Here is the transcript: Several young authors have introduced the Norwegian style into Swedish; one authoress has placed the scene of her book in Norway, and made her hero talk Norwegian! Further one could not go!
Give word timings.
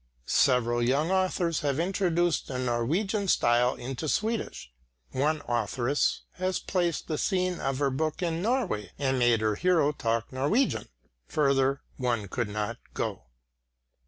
Several 0.25 0.81
young 0.81 1.11
authors 1.11 1.59
have 1.59 1.77
introduced 1.79 2.47
the 2.47 2.57
Norwegian 2.57 3.27
style 3.27 3.75
into 3.75 4.09
Swedish; 4.09 4.71
one 5.11 5.43
authoress 5.47 6.23
has 6.37 6.57
placed 6.57 7.07
the 7.07 7.19
scene 7.19 7.59
of 7.59 7.77
her 7.77 7.91
book 7.91 8.23
in 8.23 8.41
Norway, 8.41 8.93
and 8.97 9.19
made 9.19 9.41
her 9.41 9.53
hero 9.53 9.91
talk 9.91 10.33
Norwegian! 10.33 10.87
Further 11.27 11.81
one 11.97 12.27
could 12.27 12.49
not 12.49 12.79
go! 12.95 13.25